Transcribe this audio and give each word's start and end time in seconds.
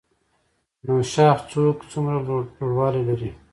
نوشاخ 0.85 1.37
څوکه 1.49 1.83
څومره 1.91 2.17
لوړوالی 2.61 3.01
لري؟ 3.09 3.31